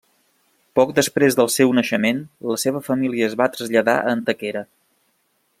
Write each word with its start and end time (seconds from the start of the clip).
Poc 0.79 0.93
després 0.99 1.37
del 1.41 1.51
seu 1.57 1.75
naixement 1.81 2.23
la 2.53 2.57
seva 2.65 2.83
família 2.91 3.31
es 3.31 3.39
va 3.43 3.51
traslladar 3.59 3.99
a 4.03 4.19
Antequera. 4.19 4.69